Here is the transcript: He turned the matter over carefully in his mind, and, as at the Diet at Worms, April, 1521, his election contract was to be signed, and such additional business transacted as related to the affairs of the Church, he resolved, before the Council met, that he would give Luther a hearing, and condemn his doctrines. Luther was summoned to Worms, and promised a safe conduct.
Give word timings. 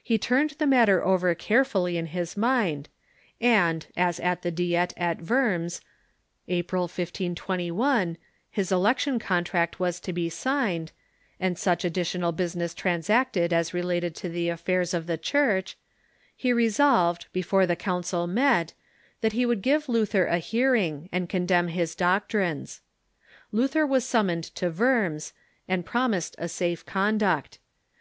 He 0.00 0.16
turned 0.16 0.50
the 0.50 0.66
matter 0.68 1.04
over 1.04 1.34
carefully 1.34 1.96
in 1.96 2.06
his 2.06 2.36
mind, 2.36 2.88
and, 3.40 3.84
as 3.96 4.20
at 4.20 4.42
the 4.42 4.52
Diet 4.52 4.94
at 4.96 5.20
Worms, 5.22 5.80
April, 6.46 6.82
1521, 6.84 8.16
his 8.48 8.70
election 8.70 9.18
contract 9.18 9.80
was 9.80 9.98
to 9.98 10.12
be 10.12 10.30
signed, 10.30 10.92
and 11.40 11.58
such 11.58 11.84
additional 11.84 12.30
business 12.30 12.74
transacted 12.74 13.52
as 13.52 13.74
related 13.74 14.14
to 14.14 14.28
the 14.28 14.48
affairs 14.50 14.94
of 14.94 15.08
the 15.08 15.18
Church, 15.18 15.76
he 16.36 16.52
resolved, 16.52 17.26
before 17.32 17.66
the 17.66 17.74
Council 17.74 18.28
met, 18.28 18.72
that 19.20 19.32
he 19.32 19.44
would 19.44 19.62
give 19.62 19.88
Luther 19.88 20.26
a 20.26 20.38
hearing, 20.38 21.08
and 21.10 21.28
condemn 21.28 21.66
his 21.66 21.96
doctrines. 21.96 22.82
Luther 23.50 23.84
was 23.84 24.04
summoned 24.04 24.44
to 24.44 24.70
Worms, 24.70 25.32
and 25.66 25.84
promised 25.84 26.36
a 26.38 26.46
safe 26.48 26.86
conduct. 26.86 27.58